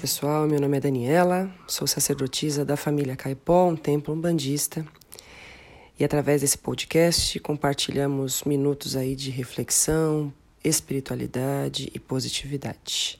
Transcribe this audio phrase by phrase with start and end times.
[0.00, 0.46] pessoal.
[0.46, 4.86] Meu nome é Daniela, sou sacerdotisa da família Caipó, um templo umbandista.
[5.98, 13.18] E através desse podcast compartilhamos minutos aí de reflexão, espiritualidade e positividade.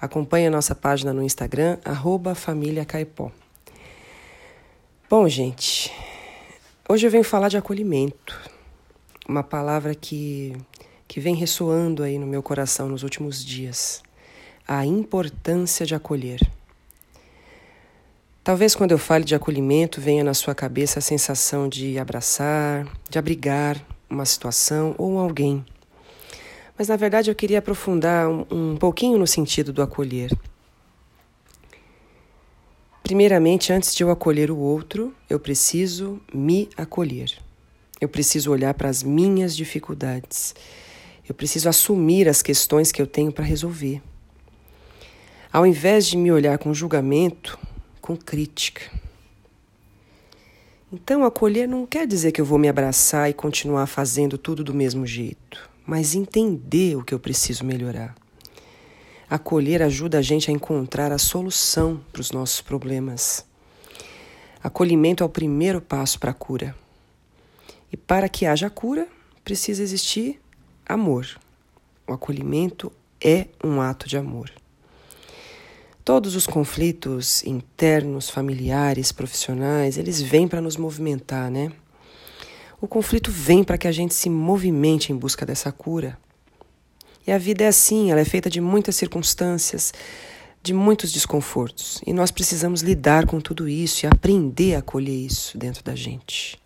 [0.00, 3.30] Acompanhe a nossa página no Instagram, arroba família Caipó.
[5.10, 5.92] Bom, gente,
[6.88, 8.50] hoje eu venho falar de acolhimento,
[9.28, 10.56] uma palavra que,
[11.06, 14.05] que vem ressoando aí no meu coração nos últimos dias
[14.66, 16.40] a importância de acolher.
[18.42, 23.18] Talvez quando eu fale de acolhimento venha na sua cabeça a sensação de abraçar, de
[23.18, 25.64] abrigar uma situação ou alguém.
[26.78, 30.30] Mas na verdade eu queria aprofundar um, um pouquinho no sentido do acolher.
[33.02, 37.38] Primeiramente, antes de eu acolher o outro, eu preciso me acolher.
[38.00, 40.54] Eu preciso olhar para as minhas dificuldades.
[41.28, 44.02] Eu preciso assumir as questões que eu tenho para resolver
[45.56, 47.58] ao invés de me olhar com julgamento,
[48.02, 48.82] com crítica.
[50.92, 54.74] Então, acolher não quer dizer que eu vou me abraçar e continuar fazendo tudo do
[54.74, 58.14] mesmo jeito, mas entender o que eu preciso melhorar.
[59.30, 63.42] Acolher ajuda a gente a encontrar a solução para os nossos problemas.
[64.62, 66.76] Acolhimento é o primeiro passo para a cura.
[67.90, 69.08] E para que haja cura,
[69.42, 70.38] precisa existir
[70.86, 71.26] amor.
[72.06, 72.92] O acolhimento
[73.24, 74.52] é um ato de amor.
[76.06, 81.72] Todos os conflitos internos, familiares, profissionais, eles vêm para nos movimentar, né?
[82.80, 86.16] O conflito vem para que a gente se movimente em busca dessa cura.
[87.26, 89.92] E a vida é assim, ela é feita de muitas circunstâncias,
[90.62, 92.00] de muitos desconfortos.
[92.06, 96.56] E nós precisamos lidar com tudo isso e aprender a acolher isso dentro da gente.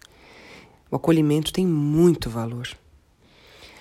[0.91, 2.69] O acolhimento tem muito valor.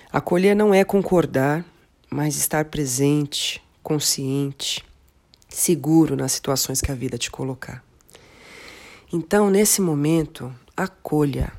[0.10, 1.66] Acolher não é concordar,
[2.10, 4.88] mas estar presente, consciente,
[5.50, 7.84] seguro nas situações que a vida te colocar.
[9.12, 11.52] Então, nesse momento, acolha.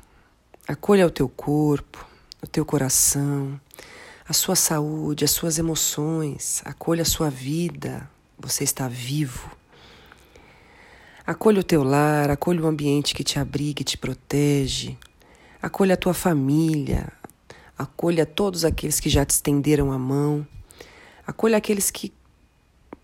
[0.67, 2.07] Acolha o teu corpo,
[2.41, 3.59] o teu coração,
[4.27, 6.61] a sua saúde, as suas emoções.
[6.63, 8.09] Acolha a sua vida.
[8.39, 9.51] Você está vivo.
[11.27, 14.97] Acolha o teu lar, acolha o ambiente que te abriga e te protege.
[15.61, 17.11] Acolha a tua família.
[17.77, 20.47] Acolha todos aqueles que já te estenderam a mão.
[21.27, 22.13] Acolha aqueles que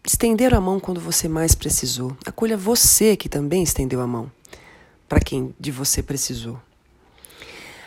[0.08, 2.16] estender a mão quando você mais precisou.
[2.26, 4.32] Acolha você que também estendeu a mão
[5.08, 6.60] para quem de você precisou.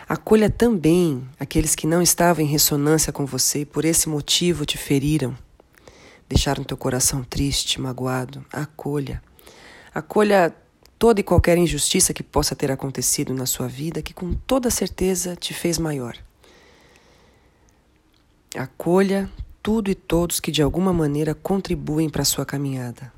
[0.06, 4.76] Acolha também aqueles que não estavam em ressonância com você e por esse motivo te
[4.76, 5.36] feriram,
[6.28, 8.44] deixaram teu coração triste, magoado.
[8.52, 9.22] Acolha.
[9.94, 10.54] Acolha
[10.98, 15.36] toda e qualquer injustiça que possa ter acontecido na sua vida, que com toda certeza
[15.36, 16.16] te fez maior.
[18.54, 19.30] Acolha
[19.62, 23.12] tudo e todos que de alguma maneira contribuem para a sua caminhada.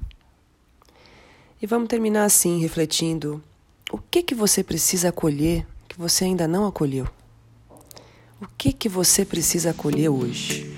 [1.61, 3.43] E vamos terminar assim, refletindo:
[3.91, 7.07] o que que você precisa acolher que você ainda não acolheu?
[8.41, 10.75] O que que você precisa acolher hoje?